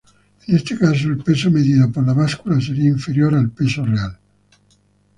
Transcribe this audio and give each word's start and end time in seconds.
En 0.47 0.55
este 0.55 0.75
caso 0.79 1.09
el 1.09 1.17
peso 1.19 1.51
medido 1.51 1.87
por 1.91 2.03
la 2.03 2.13
báscula 2.13 2.59
sería 2.59 2.89
inferior 2.89 3.35
al 3.35 3.51
peso 3.51 3.85
real. 3.85 4.17